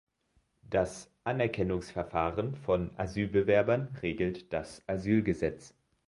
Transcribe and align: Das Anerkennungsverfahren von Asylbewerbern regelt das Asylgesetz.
Das 0.67 1.11
Anerkennungsverfahren 1.25 2.55
von 2.55 2.89
Asylbewerbern 2.97 3.95
regelt 4.01 4.51
das 4.51 4.81
Asylgesetz. 4.87 5.75